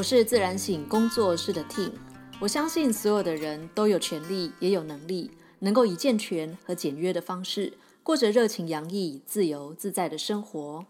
[0.00, 1.92] 我是自然醒工作室的 Team，
[2.40, 10.86] 我相信所有的人都有权利，也有能力，能够以健全和简约的方式，过着热情洋溢、自由自在的生活。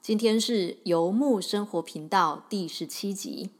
[0.00, 3.50] 今天是游牧生活频道第十七集。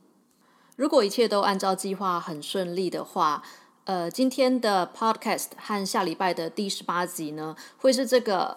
[0.75, 3.43] 如果一切都按照计划很顺利的话，
[3.85, 8.57] 呃，今天的 Podcast 和下礼拜的第十八集呢，会是这个。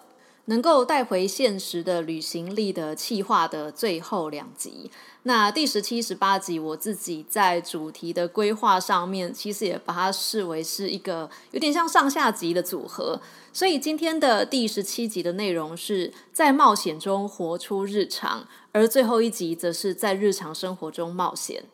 [0.50, 4.90] 能够带回现实的旅行力的企划的最后两集，
[5.28, 13.20] 那第十七、十八集，我自己在主题的规划上面，其实也把它视为是一个有点像上下集的组合。
[13.52, 21.64] 所以今天的第十七集的内容是在冒险中活出日常，而最后一集则是在日常生活中冒险。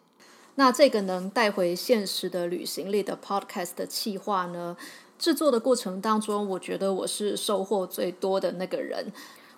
[0.56, 4.76] 那这个能带回现实的旅行力的 Podcast 的企划呢？
[5.16, 9.12] 制作的过程当中，我觉得我是收获最多的那个人。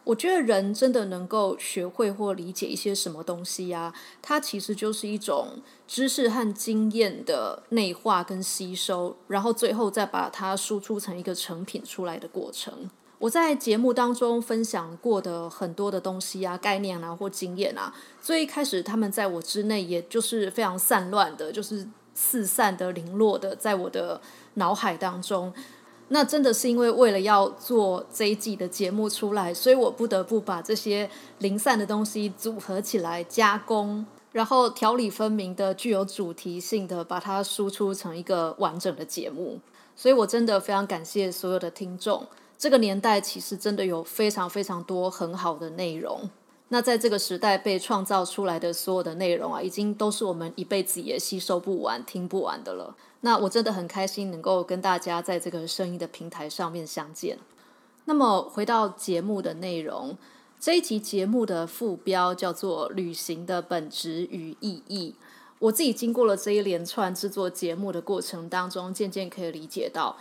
[0.06, 3.92] 我觉得人真的能够学会或理解一些什么东西呀？
[4.22, 12.88] 它其实就是一种知识和经验的内化跟吸收，然后最后再把它输出成一个成品出来的过程。
[13.18, 21.84] 我在节目当中分享过的很多的东西啊、概念啊或经验啊，最一开始他们在我之内，也就是非常散乱的，就是
[22.14, 24.20] 四散的、零落的，在我的。
[24.58, 25.52] 脑海当中，
[26.08, 39.58] 那真的是因为为了要做这一季的节目出来，所以我不得不把这些零散的东西组合起来加工，然后条理分明的、具有主题性的把它输出成一个完整的节目。
[39.96, 42.24] 所以我真的非常感谢所有的听众。
[42.56, 46.30] 这个年代其实真的有非常非常多很好的内容。
[46.68, 52.94] 那在这个时代被创造出来的所有的内容啊，已经都是我们一辈子也吸收不完、听不完的了。
[53.26, 57.36] 那我真的很开心能够跟大家在这个声音的平台上面相见。
[58.04, 60.16] 那么回到节目的内容，
[60.60, 65.16] 这一集节目的副标叫做“旅行的本质与意义”。
[65.58, 70.16] 我自己经过了这一连串制作节目的过程当中，渐渐可以理解到，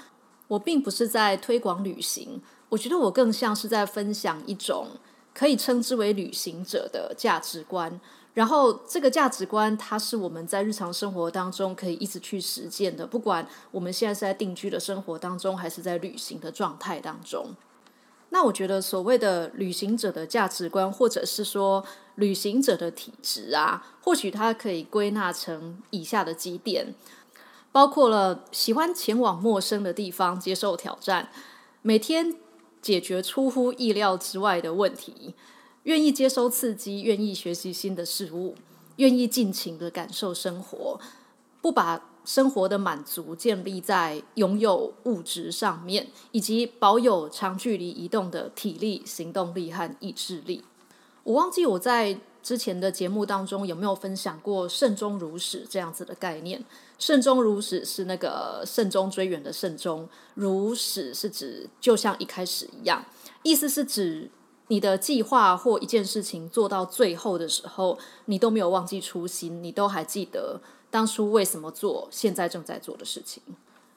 [0.47, 4.87] 我并不是在推广旅行，我觉得我更像是在分享一种。
[5.31, 8.01] 可以称之为旅行者的价值观，
[8.35, 13.07] 然后这个价值观，它是我们在日常生活当中可以一直去实践的。
[13.07, 17.55] 不管我们现在是在定居的生活当中，还是在旅行的状态当中，
[18.29, 21.83] 那我觉得所谓的旅行者的价值观，或者是说
[22.15, 26.93] 旅行者的体质啊，或许它可以归纳成以下的几点，
[27.71, 31.29] 包括了喜欢前往陌生的地方，接受挑战，
[31.81, 32.35] 每天。
[32.81, 35.33] 解决出乎意料之外的问题，
[35.85, 38.53] 愿意接收刺激，愿意学习新的事物，
[38.97, 40.99] 愿意尽情的感受生活，
[41.61, 50.63] 不把生活的满足建立在拥有物质上面，以及保有长距离移动的体力、行动力和意志力。
[51.23, 52.19] 我忘记我在。
[52.45, 56.63] 之前的节目当中有没有分享过“慎终如始”这样子的概念
[56.99, 63.03] ？“慎终如始”是那个慎终追远的“慎终”，“如始”是指就像一开始一样，
[63.41, 64.29] 意思是指
[64.67, 70.59] 你的计划或一件事情做到最后的时候，你都没有忘记初心，你都还记得
[70.89, 73.43] 当初为什么做现在正在做的事情。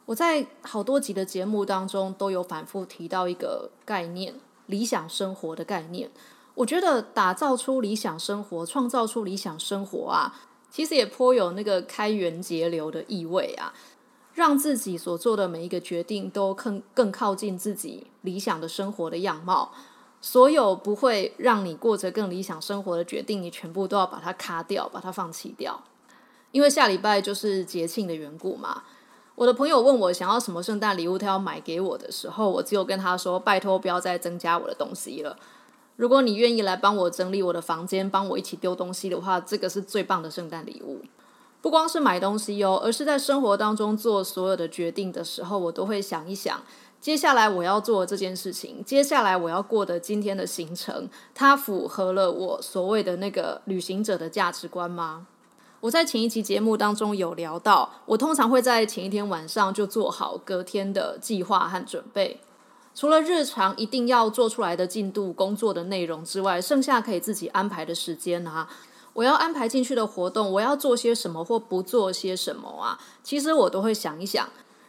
[0.04, 4.34] 我在好多集的节目当中都有反复提到一个概念——
[4.66, 6.10] 理想生活的概念。
[6.54, 10.34] 我觉得打造出理想生活，创造出理想生活啊，
[10.70, 13.72] 其实也颇有那个开源节流的意味啊，
[14.34, 19.72] 让自己所做的每一个决定都更更靠近自己理想的生活的样貌。
[20.20, 25.82] 所有不会让你过着更理想生活的决定，你全部都要把它卡掉，把它放弃掉。
[26.50, 28.82] 因为下礼拜就是节庆的缘故嘛。
[29.34, 35.36] 我的朋友问我想要什么圣诞礼物，他要买给我的时候，我只有跟他说：拜托不要再增加我的东西了。
[35.94, 41.02] 如果你愿意来帮我整理我的房间，帮我一起丢东西的话，这个是最棒的圣诞礼物。
[41.60, 46.62] 不光是买东西哦，而是在生活当中做所有的决定的时候，我都会想一想，
[47.00, 55.26] 接下来我要做这件事情，接下来我要过的今天的行程，它符合了我所谓的那个旅行者的价值观吗？
[55.80, 62.40] 我在前一期节目当中有聊到，我通常会在前一天晚上就做好隔天的计划和准备。
[62.96, 68.68] 除了日常一定要做出来的进度、工作的内容之外，剩下可以自己安排的时间啊，
[69.12, 72.98] 我要安排进去的活动，我要做些什么或不做些什么啊？
[73.22, 74.48] 其实我都会想一想，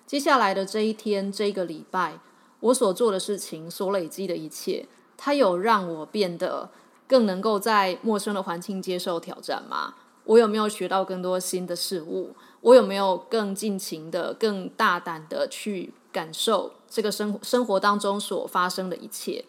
[0.10, 2.18] 接下来的这一天、这个礼拜，
[2.62, 6.72] 我所做的事情、所累积的一切，它有让我变得
[7.08, 9.94] 更能够在陌生的环境接受挑战吗？
[10.24, 12.32] 我有没有学到更多新的事物？
[12.62, 15.94] 我有没有更尽情的、更大胆的去？
[16.12, 19.46] 感受这个生生活当中所发生的一切，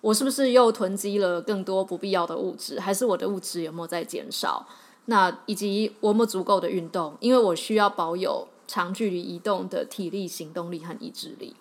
[0.00, 2.78] 我是不是又囤积了更多不必要的物质？
[2.78, 4.64] 还是我的物质有没有在减少？
[5.06, 11.56] 那以及我有足够的运动，因为我需要保有长距离移动的体力、行动力和意志力。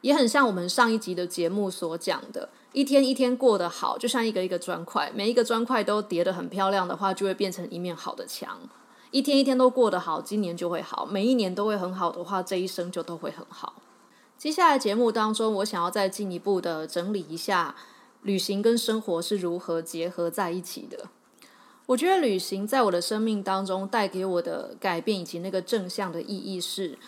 [0.00, 8.60] 也很像我们上一集的节目所讲的，一天一天过得好，就像一个一个砖块，每一个砖块都叠得很漂亮的话，就会变成一面好的墙。
[9.10, 13.82] 一天一天都过得好，今年就会好；每一年都会很好的话，这一生就都会很好。
[14.36, 17.74] 接下来节目当中，我想要再进一步的整理一下，
[18.22, 21.06] 旅行跟生活是如何结合在一起的。
[21.88, 26.98] 我觉得旅行在我的生命当中带给我的改变以及那个正向的意义是，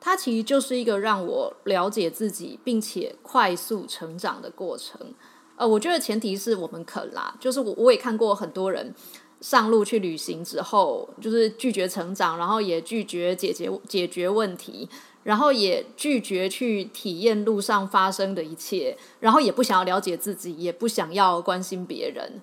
[0.00, 5.12] 它其实就是一个让我了解自己并且快速成长的过程。
[5.56, 8.94] 呃，我觉得前提是我们肯啦，就是我我也看过很多人。
[9.42, 14.86] 上路去旅行之后，就是拒绝成长，然后也拒绝解决解决问题，
[15.22, 22.42] 然后也拒绝去体验路上发生的一切，然后也不想要了解自己，也不想要关心别人。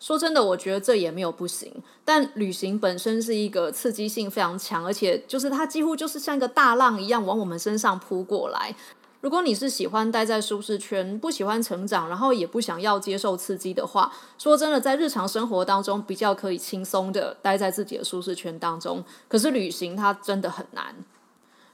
[0.00, 1.72] 说真的，我觉得这也没有不行。
[2.04, 8.74] 但旅行本身是一个刺激性非常强，而且就是它几乎就是像一个大浪一样往我们身上扑过来。
[9.20, 19.04] 如果你是喜欢待在舒适圈，不喜欢成长，然后也不想要接受刺激的话，说真的，在日常生活当中比较可以轻松的待在自己的舒适圈当中。
[19.26, 20.94] 可是旅行它真的很难，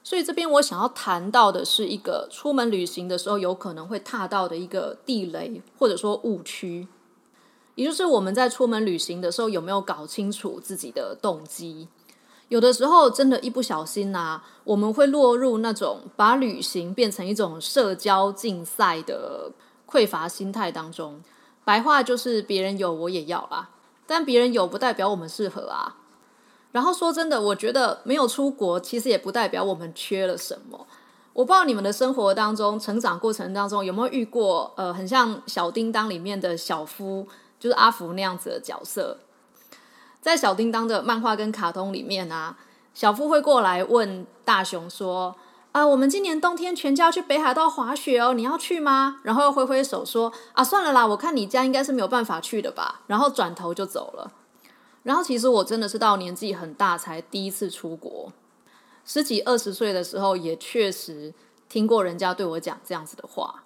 [0.03, 6.89] 所以这边我想要谈到的是一个出门旅行的时候有可能会踏到的一个地雷或者说误区，
[7.75, 11.89] 也就是我们在出门旅行的时候有没有搞清楚自己的动机。
[12.49, 19.51] 有的时候，真的，一不小心呐，我们会落入那种把旅行变成一种社交竞赛的
[19.89, 21.23] 匮乏心态当中。
[21.65, 23.71] 白话就是别人有我也要啦，
[24.07, 25.97] 但别人有不代表我们适合啊。
[26.73, 30.87] 然后说真的，我觉得没有出国，其实也不代表我们缺了什么。
[31.33, 37.27] 我不知道你们的生活当中、成长过程当中有没有遇过，呃，很像小叮当里面的小夫，
[37.65, 39.17] 就是阿福那样子的角色。
[40.21, 42.59] 在小叮当的漫画跟卡通里面啊，
[42.93, 45.35] 小夫会过来问大雄说
[45.73, 54.31] ：“啊，我们今年冬天全家去北海道滑雪哦，你要去吗？”然后挥挥手说：“啊，算了啦，我看你家应该是没有办法去的吧。”然后转头就走了。
[55.03, 58.31] 然后其实我真的是到年纪很大才第一次出国，
[59.07, 61.33] 十几二十岁的时候也确实
[61.71, 63.65] 听过人家对我讲这样子的话，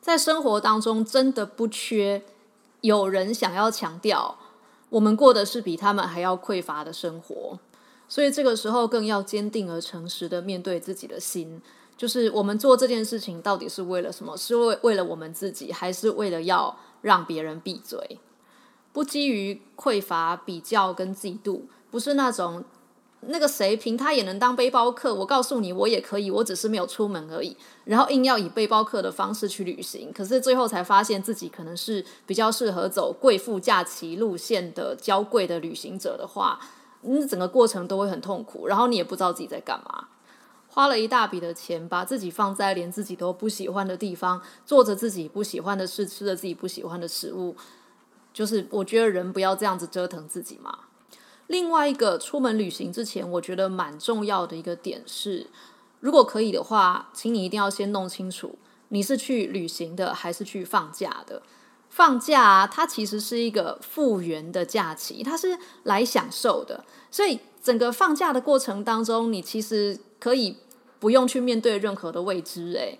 [0.00, 2.24] 在生活当中真的不缺
[2.86, 4.38] 有人想要强调。
[4.88, 7.58] 我们过的是比他们还要匮乏的生活，
[8.08, 11.60] 所以这个时候更要坚定而诚实的面对自己的心，
[11.96, 14.36] 就是我们做这件事情到底是为了什么？
[14.36, 18.20] 是为为了我们自己，还是为了要让别人闭嘴？
[18.92, 22.64] 不基于匮乏、比较跟嫉妒，不是那种。
[23.20, 27.56] 那个谁凭他也能当背包客，我告诉你，我也可以，我只是没有出门而已。
[27.84, 36.60] 然后硬要以背包客的方式去旅行，可是最后才发现自己可能是比较适合走贵妇假期路线的娇贵的旅行者的话，
[37.02, 38.68] 那整个过程都会很痛苦。
[38.68, 40.08] 然后你也不知道自己在干嘛，
[40.68, 47.56] 花了一大笔的钱，把自己放在连自己都不喜欢的地方，做着自己不喜欢的事，吃着自己不喜欢的食物，
[48.32, 50.78] 就是我觉得人不要这样子折腾自己嘛。
[51.48, 55.46] 另外一个出门旅行之前，我觉得蛮重要的一个点是，
[56.00, 61.42] 如果可以的话，请你一定要先弄清楚你是去旅行的还是去放假的。
[61.88, 70.56] 放假它其实是一个复原的假期，它是来享受的，所以整个放假的过程当中，你其实可以
[70.98, 72.72] 不用去面对任何的未知。
[72.72, 72.98] 诶，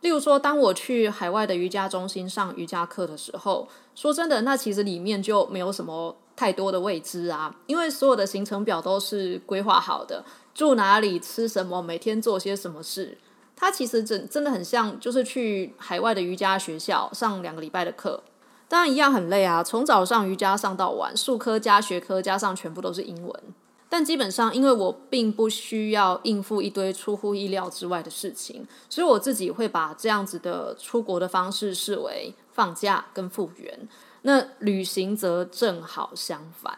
[0.00, 6.16] 例如说，当我去海外的瑜伽中心上瑜伽课的时候，说真的，那其实里面就没有什么。
[6.36, 10.22] 太多的未知啊，因为所有的行程表都是规划好的，
[10.54, 13.16] 住哪里、吃什么、每天做些什么事。
[13.56, 18.22] 它其实真真的很像，就是去海外的瑜伽学校上两个礼拜的课，
[18.68, 23.42] 当然一样很累啊，从早上瑜伽上到晚，术科加学科加上全部都是英文。
[23.88, 33.88] 但基本上，因为我并不需要应付一堆出乎意料之外的事情，所以我自己会把这样子的出国的方式视为放假跟复原。
[34.28, 36.76] 那旅行则正好相反，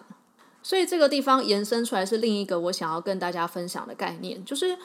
[0.63, 4.77] 所以这个地方延伸出来是另一个我想要跟大家分享的概念，就是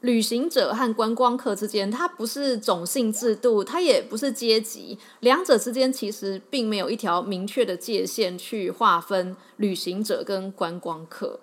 [0.00, 11.38] 旅行者和观光客之间，它不是种姓制度，它也不是阶级，两者之间其实并没有一条明确的界限去划分旅行者跟观光客。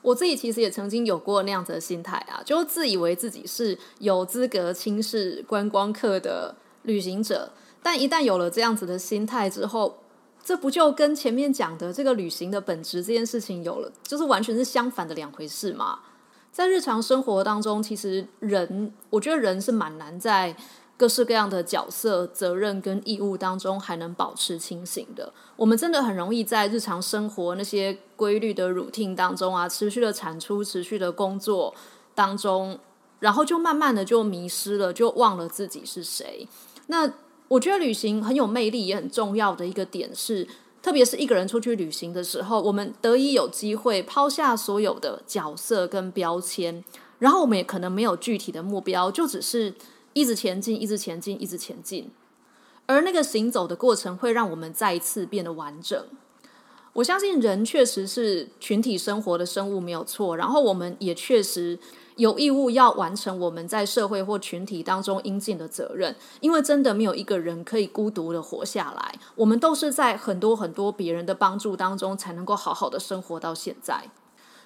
[0.00, 7.52] 我自己其实也曾经有过那样子的心态啊，就自以为自己是有资格轻视观光客的旅行者。
[7.82, 9.98] 但一旦有了这样子的心态之后，
[10.42, 16.00] 这不就跟前面讲的这个旅行的本质这件事情有了，就是完全是相反的两回事嘛？
[16.52, 20.56] 在日常生活当中，其实人，我觉得人是蛮难在
[20.96, 25.32] 各式各样的角色、责任跟义务当中，还能保持清醒的。
[25.56, 31.72] 我们真的很容易在日常生活那些规律的 routine 当中啊，持续的产出、持续的工作
[32.14, 32.78] 当中，
[33.20, 36.48] 然后就慢慢的就迷失了，就忘了自己是谁。
[36.88, 37.10] 那
[37.50, 40.46] 我觉得旅行很有魅力，也很重要的一个点是。
[40.82, 46.82] 特别是一个人出去旅行的时候，我们得以有机会抛下所有的角色跟标签，
[47.18, 49.74] 然后我们也可能没有具体的目标，就只是
[50.14, 52.10] 一直前进，一直前进，一直前进。
[52.86, 56.02] 而那个行走的过程会让我们再一次变得完整。
[56.94, 60.34] 我相信人确实是群体生活的生物，没有错。
[60.34, 61.78] 然后我们也确实。
[62.20, 69.14] 有义务要完成我们在社会或群体当中应尽的责任，因为真的没有一个人可以孤独的活下来。
[69.34, 74.10] 我们都是在很多很多别人的帮助当中，才能够好好的生活到现在。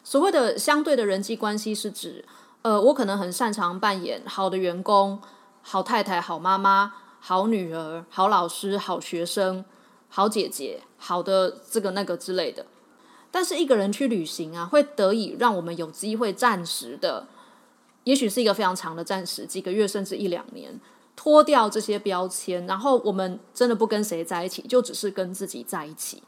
[0.02, 2.24] 所谓的相对的人际关系，是指，
[2.62, 5.20] 呃，我可能很擅长扮演好的员工、
[5.62, 9.64] 好太太、好妈妈、好女儿、好老师、好学生、
[10.08, 12.66] 好姐姐、好的这个那个之类的。
[13.30, 17.28] 但是一个人去旅行啊，会得以让我们有机会暂时的。
[18.04, 20.80] 也许是一个非常长的暂时，几个月甚至一两年，
[21.16, 26.22] 脱掉这些标签，然后我们真的不跟谁在一起，就只是跟自己在一起。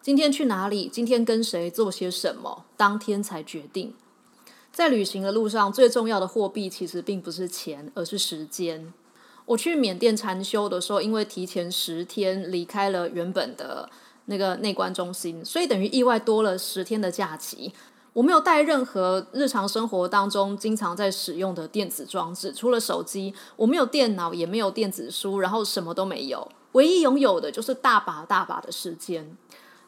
[0.00, 0.88] 今天去哪里？
[0.88, 2.64] 今天跟谁做些什么？
[2.76, 3.94] 当天才决定。
[4.72, 8.92] 在旅行的路上，最重要的货币其实并不是钱，而是时间。
[9.46, 13.90] 我去缅甸禅修的时候，因为提前十天离开了原本的
[14.26, 17.72] 那个内观中心，所以等于意外多了十天的假期。
[18.18, 26.50] 我没有带任何日常生活当中经常在使用的电子装置，除了手机，我没有电脑，也没有电子书，然后什么都没有。
[26.72, 29.36] 唯一拥有的就是大把大把的时间。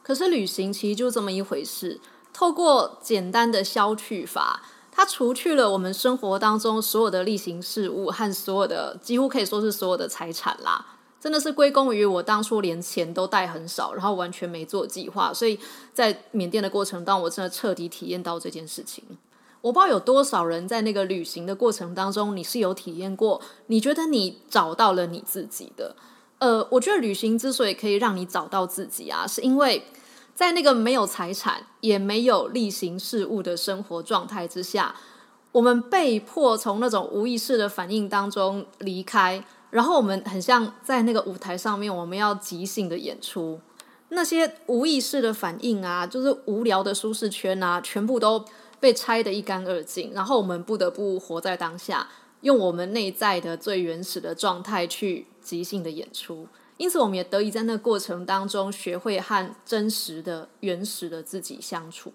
[0.01, 1.99] 可是旅行其实就这么一回事，
[2.31, 10.85] 透过简单的消去法，它除去了我们生活当中所有的例行事务和所有的几乎可以说是所有的财产啦。
[11.21, 15.59] 真的是归功于我当初连钱都带很少，然后完全没做计划，所以
[15.93, 19.03] 在缅甸的过程当中，我真的彻底体验到这件事情。
[19.61, 25.95] 我不知道有多少人在那个旅行的过程当中，你是有体验过，你觉得你找到了你自己的。
[26.39, 29.83] 呃，我觉得旅行之所以可以让你找到自己啊，是因为
[30.33, 34.95] 在那个没有财产也没有例行事务的生活状态之下，
[35.51, 39.45] 我们被迫从那种无意识的反应当中离开。
[39.71, 43.59] 然后我们很像在那个舞台上面，我们要即兴的演出，
[44.09, 48.45] 那些无意识的反应啊，就是无聊的舒适圈啊，全部都
[48.79, 50.11] 被拆得一干二净。
[50.13, 52.07] 然后我们不得不活在当下，
[52.41, 56.47] 用我们内在的最原始的状态去即兴的演出。
[56.75, 62.11] 因此，我们也得以在那个过程当中学会和真实的、原始的自己相处。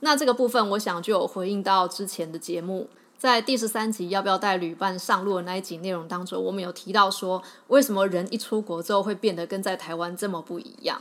[0.00, 2.90] 那这个部分，我想就有回应到之前的节目。
[3.18, 11.00] 在第十三集要不要带旅伴上路的那一集内容当中，我们有提到说，为什么人一出国之后会变得跟在台湾这么不一样？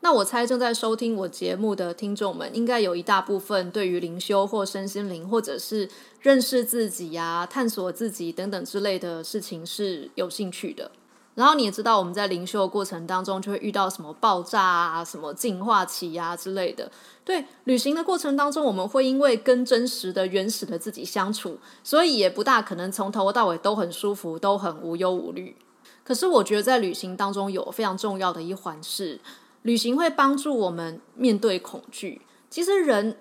[0.00, 5.88] 那我猜正在收听我节目的听众们，应该有一大部分对于灵修或身心灵，或者是
[6.20, 10.90] 认识自己呀、探索自己等等之类的事情是有兴趣的。
[11.34, 16.90] 然后你也知道，我们在灵修的过程当中就会遇到什么爆炸啊、什么进化期啊之类的。
[17.24, 25.56] 对，旅行的过程当中，我们会因为跟真实的、原始的自己相处，所以也不大可能从头到尾都很舒服、都很无忧无虑。
[26.04, 29.18] 可是我觉得在旅行当中有非常重要的一环是，
[29.62, 32.20] 旅行会帮助我们面对恐惧。
[32.50, 33.16] 其实人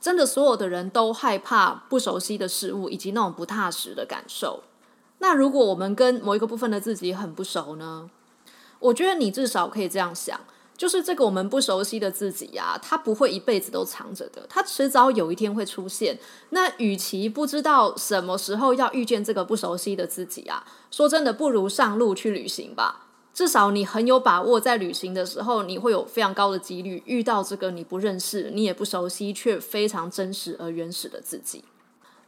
[0.00, 4.62] 真的所有的人都害怕不熟悉的事物以及那种不踏实的感受。
[5.26, 8.10] 那如果我们跟某一个部分的自己很不熟呢？
[8.78, 10.38] 我觉得你至少可以这样想，
[10.76, 16.18] 就是这个我们不熟悉的自己呀，它不会一辈子都藏着的，它迟早有一天会出现。
[16.50, 23.06] 那与其不知道什么时候要遇见这个不熟悉的自己啊，说真的，不如上路去旅行吧。
[23.32, 31.64] 至少你很有把握，在旅行的时候，你会有非常高的几率遇到这个你不认识、你也不熟悉却非常真实而原始的自己。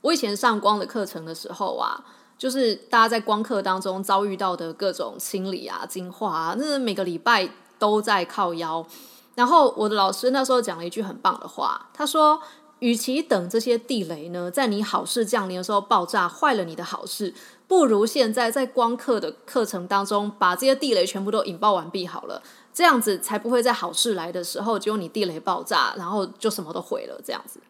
[0.00, 2.02] 我以前上光的课程的时候啊。
[2.38, 8.86] 就是大家在光课当中遭遇到的各种清理啊、净化啊，那每个礼拜都在靠腰。
[9.34, 12.40] 然后我的老师那时候讲了一句很棒的话，他说
[12.80, 17.34] ：“与其等这些地雷呢，在你好事降临的时候爆炸坏了你的好事，
[17.68, 27.60] 不如现在在光课的课程当中把这些地雷全部都引爆完毕好了，这样子才不会在好事来的时候，只有你地雷爆炸，然后就什么都毁了这样子。”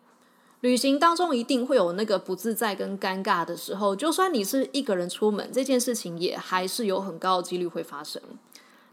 [0.66, 8.20] 旅行当中一定会有那个不自在跟尴尬的时候，就算你是一个人出门，这件事情也还是有很高的几率会发生。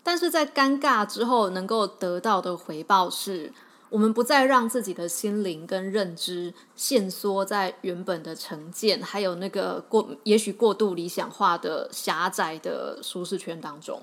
[0.04, 3.52] 但是在尴尬之后，能够得到的回报是，
[3.90, 14.00] 我们不再让自己的心灵跟认知限缩在原本的成见，还有那个过也许过度理想化的狭窄的舒适圈当中。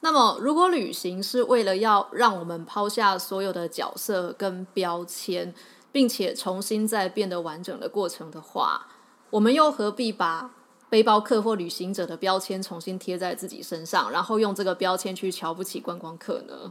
[0.00, 5.54] 那么，如果旅行是为了要让我们抛下所有的角色跟标签，
[5.94, 8.88] 并且重新再变得完整的过程的话，
[9.30, 10.50] 我们又何必把
[10.90, 16.68] 背包客或旅行者的标签重新贴在自己身上，然后用这个标签去瞧不起观光客呢？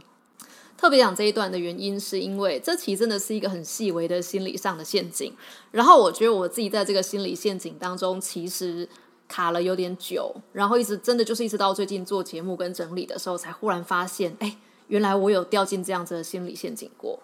[0.76, 5.34] 特别讲这一段的原因，是因为这其实真的是一个很细微的心理上的陷阱。
[5.70, 8.86] 然后我觉得我自己在这个心理陷阱当中，其实
[9.26, 17.18] 卡了有点久，然后一直真的就是一直到最近做节目跟整理的时候，才忽然发现，哎，原来我有掉进这样子的心理陷阱过。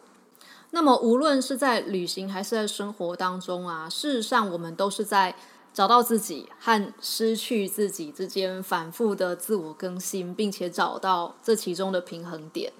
[0.73, 5.35] 那么无论是在旅行还是在生活当中啊，事实上我们都是在
[5.73, 12.73] 找到自己和失去自己之间反复的自我更新，并且找到这其中的平衡点。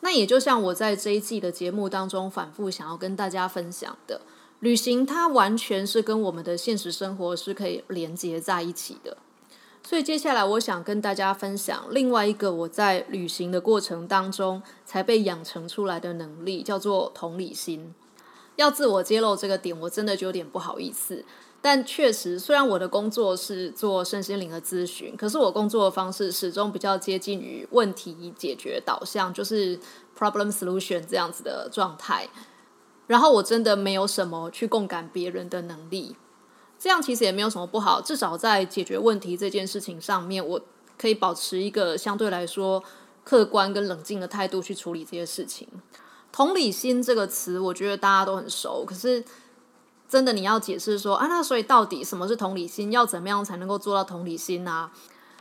[0.00, 4.20] 那也就像我在这一季的节目当中反复想要跟大家分享的，
[4.60, 9.16] 旅行它完全是跟我们的现实生活是可以连接在一起的。
[9.86, 17.94] 所以接下来我想跟大家分享另外一个我在旅行的过程当中才被养成出来的能力，叫做同理心。
[18.56, 21.24] 要自我揭露这个点，我真的就有点不好意思。
[21.62, 29.78] 但确实，虽然我的工作是做身心灵的咨询，可是我工作的方式始终比较接近于问题解决导向，就是
[30.18, 32.28] problem solution 这样子的状态。
[33.06, 36.16] 然后我真的没有什么去共感别人的能力，
[36.78, 38.00] 这样其实也没有什么不好。
[38.00, 40.60] 至少在解决问题这件事情上面，我
[40.98, 42.82] 可以保持一个相对来说
[43.24, 45.66] 客观跟冷静的态度去处理这些事情。
[46.32, 49.24] 同理心这个词，我觉得大家都很熟，可是。
[50.08, 52.92] 真的，你要解释说啊，那所以到底什么是同理心？
[52.92, 54.88] 要怎么样才能够做到同理心呢？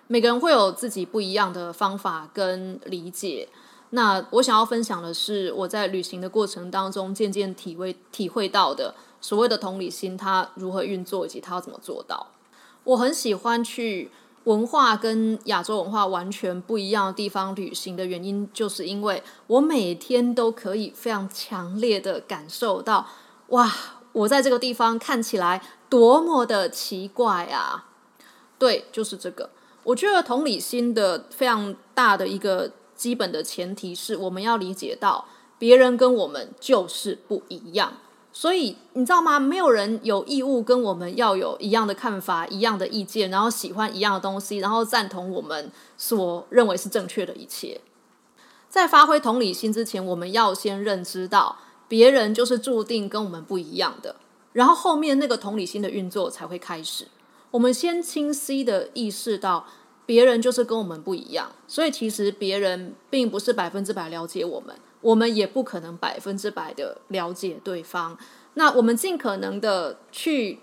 [0.07, 3.47] 每个人会有自己不一样的方法跟理解。
[3.91, 12.27] 那我想要分享的是，我在旅行的过程当中渐渐体会体会到的所谓的同理心，它如何运作以及它要怎么做到。
[12.83, 14.11] 我很喜欢去
[14.43, 23.07] 文化跟亚洲文化完全不一样的地方旅行的原因，就是因为我每天都可以非常强烈的感受到，
[23.47, 23.73] 哇！
[24.11, 27.89] 我在这个地方看起来多么的奇怪啊！
[28.59, 29.49] 对，就是这个。
[29.85, 35.25] 我觉得同理心的非常大的一个基本的前提是，我们要理解到
[35.57, 37.93] 别人跟我们就是不一样。
[38.37, 39.39] 所以你知道吗？
[39.39, 47.79] 没有人有义务跟我们要有一样的看法、一样的意见，然后喜欢一样的东西，然后赞同我们所认为是正确的一切。
[48.67, 51.59] 在发挥同理心之前，我们要先认知到。
[51.87, 54.15] 别人就是注定跟我们不一样的，
[54.53, 57.07] 然后后面那个同理心的运作才会开始。
[57.51, 59.67] 我们先清晰的意识到，
[60.03, 68.17] 别人就是跟我们不一样，所以其实别人并不是百分之百了解我们，我们也不可能百分之百的了解对方。
[68.55, 70.59] 那我们尽可能的去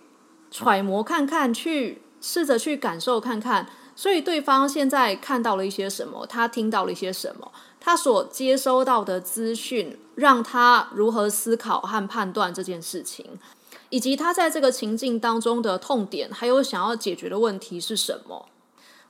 [0.50, 3.68] 揣摩看看，去试着去感受看看。
[3.94, 13.38] 所以对方现在看到了一些什么，他听到了一些什么，他所接收到的资讯，让他如何思考和判断这件事情，
[13.90, 18.48] 以及他在这个情境当中的痛点，还有想要解决的问题是什么。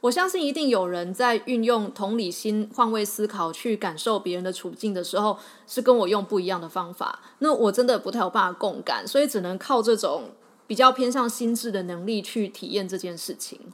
[0.03, 7.21] 我相信一定有人在运用同理心换位思考去感受别人的处境的时候，是跟我用不一样的方法。
[7.39, 10.31] 那我真的不太有办法共感，所以只能靠这种
[10.67, 13.73] 比较偏向心智的能力去体验这件事情。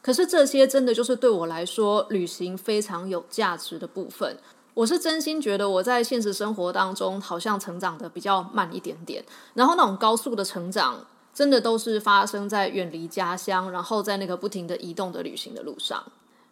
[0.00, 4.38] 可是这些真的就是对我来说旅行非常有价值的部分。
[4.74, 16.02] 我是真心觉得我在现实生活当中好像成长的比较慢一点点，然后那种高速的成长真的都是发生在远离家乡，然后在那个不停的移动的旅行的路上。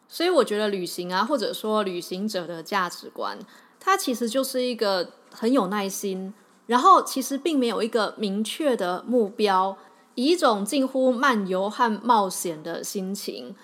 [0.08, 3.38] 所以我觉得旅行啊，或者说旅行者的价值观，
[3.80, 6.34] 它其实就是一个很有耐心，
[6.66, 9.78] 然后其实并没有一个明确的目标。
[10.14, 13.56] 以一种近乎漫游和冒险的心情，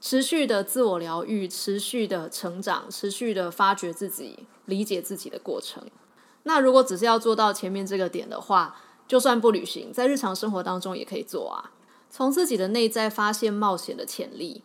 [0.00, 5.82] 持续的自我疗愈，持续的成长，持续的发掘自己、理解自己的过程。
[6.44, 8.76] 那如果只是要做到前面这个点的话，
[9.08, 11.72] 就算不旅行，在日常生活当中也可以做啊。
[12.10, 14.62] 从自己的内在发现冒险的潜力，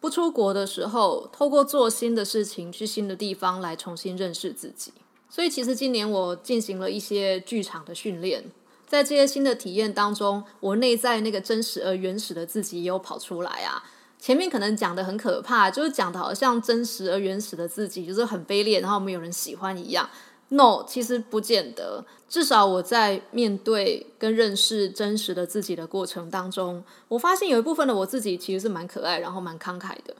[0.00, 4.92] 不出国的时候，透过做新的事情，去新的地方来重新认识自己。
[5.30, 8.44] 所以，其实今年我进行了一些剧场的训练。
[8.86, 13.82] 在这些新的体验当中，我内在那个真实而原始的自己也有跑出来啊。
[14.18, 20.08] 前面可能讲的很可怕，就是讲的好像真实而原始的自己就是很卑劣，然后没有人喜欢一样。
[20.54, 22.04] No，其实不见得。
[22.28, 30.14] 至少我在面对跟认识真实的自己的过程当中，我发现有一部分的我自己其实是蛮可爱，然后蛮慷慨的。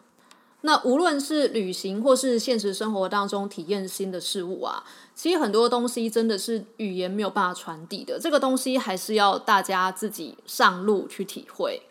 [0.63, 4.83] 那无论是旅行或是现实生活当中体验新的事物啊，
[5.15, 8.19] 其实很多东西真的是语言没有办法传递的。
[8.19, 11.83] 这个东西还是要大家自己上路去体会。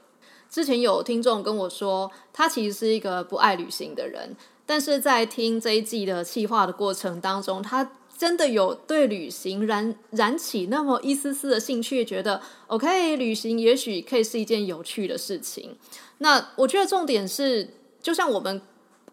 [0.49, 15.75] 之前有听众跟我说，他其实是一个不爱旅行的人，但是在听这一季的企划的过程当中，他真的有对旅行燃燃起那么一丝丝的兴趣，觉得 OK，旅行也许可以是一件有趣的事情。
[16.19, 17.67] 那我觉得重点是。
[17.99, 18.59] 就像我们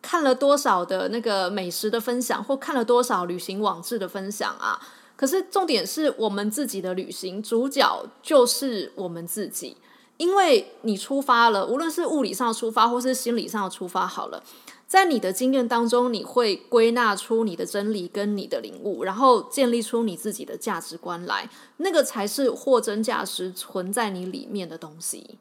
[0.00, 4.80] 看了多少的那个美食的分享，或看了多少旅行网志的分享啊，
[5.14, 9.76] 可是重点是我们自己的旅行主角就是我们自己，
[10.16, 14.42] 因为你出发了，无论是物理上出发，或是心理上出发，好了，
[14.88, 25.36] 在你的经验当中，你会归纳出你的真理跟你的领悟，然后建立出你自己的价值观来，那个才是货真价实存在你里面的东西。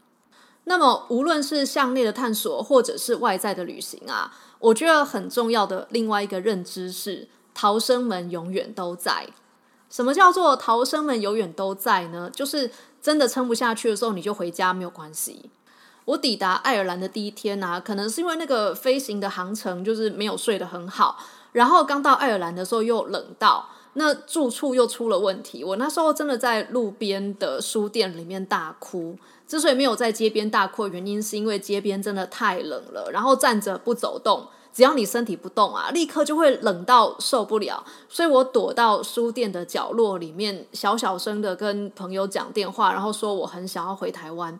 [0.65, 9.29] 那么，无论是向内的探索，或者是外在的旅行啊，我觉得很重要的另外一个认知是，逃生门永远都在。
[9.89, 12.29] 什么叫做逃生门永远都在呢？
[12.29, 12.69] 就是
[13.01, 15.49] 真的撑不下去的时候，你就回家没有关系。
[16.07, 21.17] 我抵达爱尔兰的第一天啊，可能是因为那个飞行的航程就是没有睡得很好，
[21.51, 25.65] 然后刚到爱尔兰的时候又冷到，那住处又出了问题。
[25.65, 29.17] 我那时候真的在路边的书店里面大哭。
[29.45, 37.83] 之所以没有在街边大哭，原因是因为街边真的太冷了，然后站着不走动，只要你身体不动啊，立刻就会冷到受不了。
[38.07, 44.57] 所以我躲到书店的角落里面，小小声的跟朋友讲电话，然后说我很想要回台湾。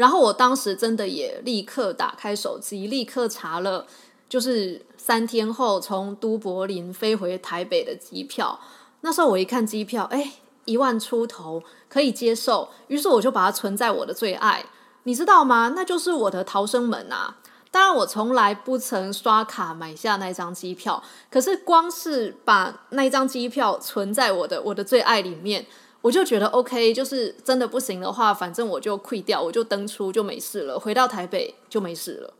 [0.00, 3.86] 然后我当时真的也立刻打开手机，立刻查了，
[4.28, 8.58] 就是三天后从都柏林飞回台北的机票。
[9.02, 10.32] 那时候我一看机票，哎。
[10.66, 14.64] 一万出头可以接受，于是我就把它存在我的最爱，
[15.02, 15.72] 你知道吗？
[15.74, 17.38] 那就是我的逃生门啊！
[17.72, 25.66] 当然，我从来不曾刷卡买下那张机票，可是光是把那张机票存在我的我的最爱里面，
[26.02, 32.34] 我就觉得 OK，就是真的不行的话，反正我就溃掉，我就登出就没事了，回到台北就没事了。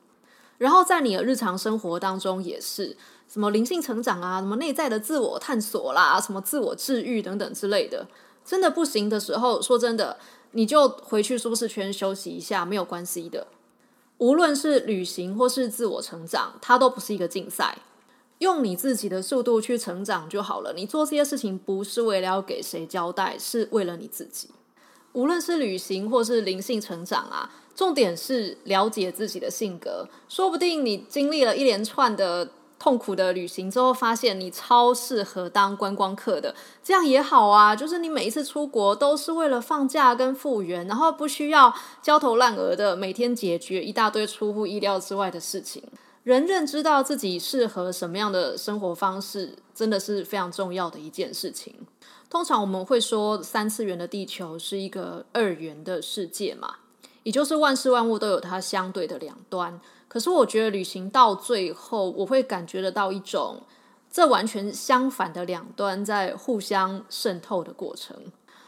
[0.58, 2.96] 然后在你的日常生活当中也是。
[3.32, 8.08] 什么灵性成长啊，什么内在的自我探索啦，什么自我治愈等等之类的，
[8.44, 10.18] 真的不行的时候，说真的，
[10.50, 13.46] 你就回去舒适圈休息一下，没有关系的。
[14.18, 17.78] 无论是旅行或是自我成长，它都不是一个竞赛，
[18.40, 20.74] 用你自己的速度去成长就好了。
[20.74, 24.50] 你做这些事情不是为了要给谁交代，是为了你自己。
[25.12, 30.06] 无论是旅行或是灵性成长啊，重点是了解自己的性格。
[30.28, 32.50] 说不定你经历了一连串的。
[32.82, 37.76] 痛苦的旅行之后，发现你超适合当观光客的，这样也好啊。
[37.76, 45.82] 就是你每一次出国都是为了放假跟复原，然后不需要焦头烂额的每天解决一大堆出乎意料之外的事情。
[46.22, 51.74] 人认知到自己适合什么样的生活方式，真的是非常重要的一件事情。
[52.28, 56.76] 通常我们会说，三次元的地球是一个二元的世界嘛，
[57.22, 59.80] 也就是万事万物都有它相对的两端。
[60.06, 63.62] 可是我觉得旅行到最后，我会感觉得到一种
[64.10, 68.16] 这完全相反的两端在互相渗透的过程。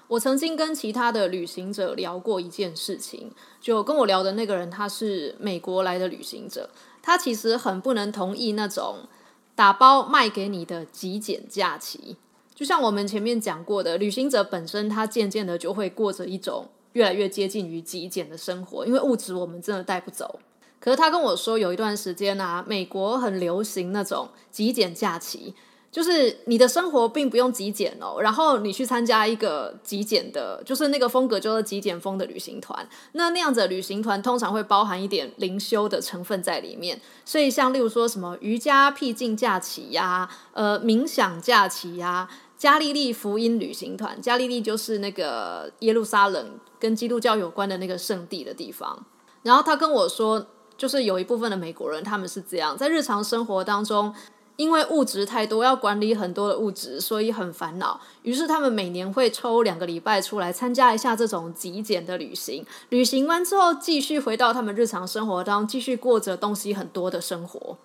[0.08, 6.68] 我曾经跟其他的旅行者聊过一件事情，就跟我聊的那个人，他是美国来的旅行者，
[7.02, 9.08] 他其实很不能同意那种
[9.54, 12.16] 打包卖给你的极简假期。
[12.54, 20.38] 就像我们前面讲过的，旅行者本身他渐渐的就会过着一种越来越接近于极简的生活，因为物质我们真的带不走。
[20.78, 25.54] 可是他跟我说，有一段时间啊，美国很流行那种极简假期，
[25.92, 32.88] 就是你的生活并不用极简哦，然后你去参加一个极简的，就是那个风格就是极简风的旅行团。
[33.12, 42.26] 那那样子的旅行团通常会包含一点灵修的成分在里面，所以像例如说什么瑜伽僻静假期呀，呃，冥想假期呀，
[42.56, 49.04] 加利利福音旅行团，加利利就是那个耶路撒冷跟基督教有关的那个圣地的地方。
[49.42, 50.46] 然后他跟我说。
[50.74, 54.12] 就是有一部分的美国人，他们是这样，在日常生活当中，
[54.56, 58.00] 因为物质太多，要管理很多的物质，所以很烦恼。
[58.22, 62.64] 于是他们每年会抽两个礼拜出来参加一下这种极简的旅行。
[62.90, 67.78] 旅行完之后，继续回到他们日常生活当中，继续过着东西很多的生活。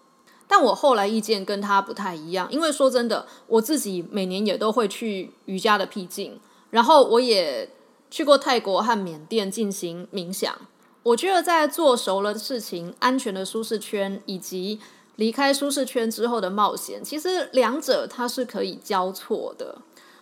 [0.50, 7.70] 但我后来意见跟他不太一样，因为说真的，我自己每年也都会去瑜伽的僻静，然后我也
[8.10, 10.56] 去过泰国和缅甸进行冥想。
[11.04, 14.80] 我觉得在做熟了的事情、安全的舒适圈，以及
[15.18, 19.78] 离开舒适圈之后的冒险，其实两者它是可以交错的。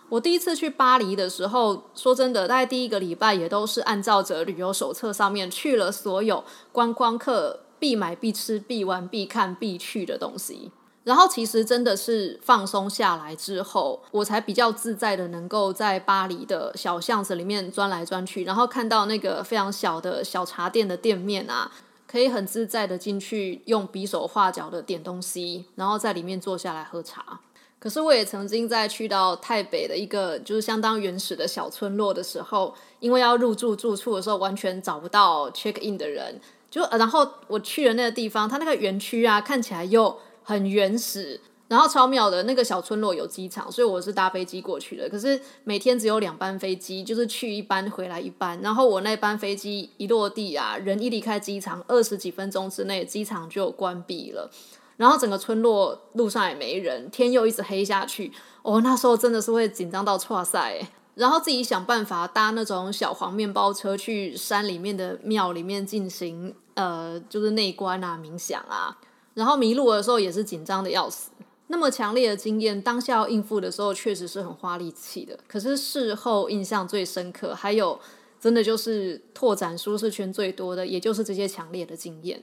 [0.08, 10.70] 我第一次去巴黎的时候，说真的，大概第一个礼拜也都是按照着旅游手册上面去了所有观光客必买、必吃、必玩、必看、必去的东西。
[11.02, 21.70] 然后其实真的是放松下来之后，我才比较自在的能够在巴黎的小巷子里面钻来钻去，然后看到那个非常小的小茶店的店面啊，
[22.16, 27.40] 可以很自在的进去用比手画脚的点东西，然后在里面坐下来喝茶。
[27.78, 40.18] 可是我也曾经在去到台北的一个就是相当原始的小村落的时候，因为要入住住处的时候完全找不到 check in 的人，就然后我去了那个地方，它那个园区啊看起来又。
[40.48, 45.08] 很原始，然后超妙的那个小村落有机场，所以我是搭飞机过去的。
[45.08, 48.60] 可是每天只有两班飞机，就是去一班回来一班。
[48.62, 54.50] 然后我那班飞机一落地啊，人一离开机场，二十几分钟之内机场就关闭了。
[54.96, 58.32] 然后整个村落路上也没人，天又一直黑下去。
[58.62, 60.80] 哦，那时候真的是会紧张到错赛。
[61.16, 68.96] 然后自己想办法搭那种小黄面包车去山里面的庙里面进行呃，就是内观啊、冥想啊。
[69.32, 71.30] 然后迷路的时候也是紧张的要死，
[71.68, 75.36] 那么强烈的经验，当下要应付的时候确实是很花力气的。
[75.48, 77.98] 可是事后印象最深刻，还有
[78.40, 82.40] 真的就是拓展舒适圈最多的，也就是这些强烈的经验。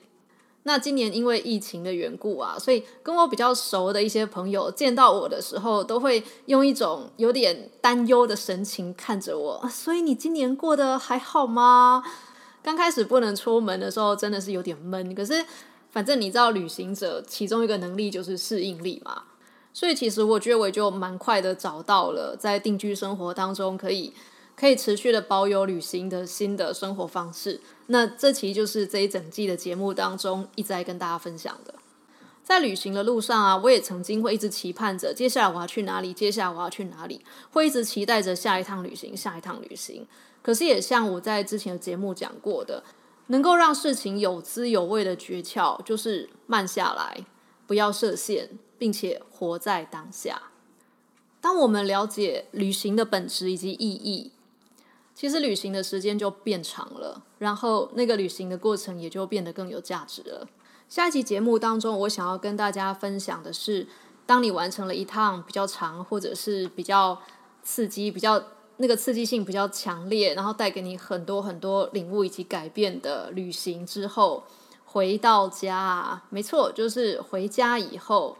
[0.63, 9.69] 那今年因为疫情的缘故啊，所以跟我比较熟的一些朋友见到我的时候，都会用一种有点担忧的神情看着我。
[9.69, 12.03] 所以你今年过得还好吗？
[12.61, 15.15] 刚开始不能出门的时候，真的是有点闷。
[15.15, 15.45] 可是。
[15.93, 19.25] 反正你知道，旅行者其中一个能力就是适应力嘛，
[19.71, 24.11] 所以其实我觉得我就蛮快的找到了在定居生活当中可以
[24.55, 27.61] 可以持续的保有旅行的新的生活方式。
[27.85, 31.75] 那这其实就是这一整季的节目当中一直在跟大家分享的。
[32.43, 40.07] 在旅行的路上啊，我也曾经会一直期盼着接下来我要去哪里，接下来我要去哪里，会一直期待着下一趟旅行，下一趟旅行。
[40.41, 42.83] 可是也像我在之前的节目讲过的。
[43.27, 47.25] 能够让事情有滋有味的诀窍，就是慢下来，
[47.65, 50.43] 不要设限，并且活在当下。
[51.39, 54.31] 当我们了解旅行的本质以及意义，
[55.15, 60.47] 其实旅行的时间就变长了，然后那个旅行的过程也就变得更有价值了。
[60.89, 63.87] 下一集节目当中，我想要跟大家分享的是，
[64.25, 67.21] 当你完成了一趟比较长，或者是比较
[67.63, 68.43] 刺激、比较。
[68.77, 74.43] 那个刺激性比较强烈，然后带给你很多很多领悟以及改变的旅行之后，
[74.83, 78.37] 回到家，没错，就是回家以后，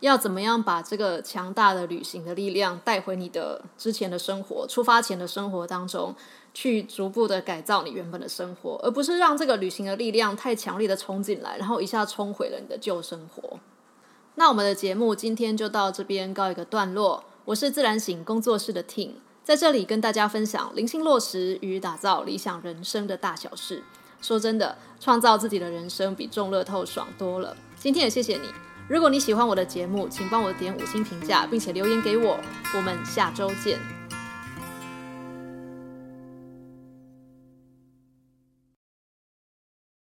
[0.00, 6.14] 要怎么样把这个强大的旅行的力量带回你的之前的生活，出发前的生活当中，
[6.54, 13.58] 去逐步的改造你原本的生活，而不是让这个旅行的力量太强烈的冲进来，然后一下冲毁了你的旧生活。
[14.36, 19.12] 那我们的节目今天就到这边告一个段落，我是自然醒工作室的 Ting。
[19.44, 23.84] 在这里跟大家分享灵性落实与打造理想人生的大小事。
[24.22, 27.54] 说真的，创造自己的人生比中乐透爽多了。
[27.76, 28.48] 今天也谢谢你。
[28.88, 32.40] 如果你喜欢我的节目，请帮我点五星评价，并且留言给我。
[32.74, 33.78] 我们下周见。